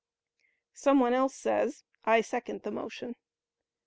Some 0.73 0.99
one 0.99 1.13
else 1.13 1.35
says, 1.35 1.83
"I 2.05 2.21
second 2.21 2.63
the 2.63 2.71
motion." 2.71 3.15